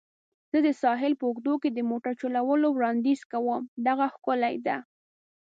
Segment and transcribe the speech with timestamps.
[0.51, 3.61] زه د ساحل په اوږدو کې د موټر چلولو وړاندیز کوم.
[3.87, 4.77] دغه ښکلې ده.